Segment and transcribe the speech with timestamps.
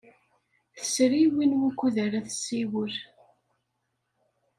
[0.75, 2.93] Tesri win wukud ara tessiwel.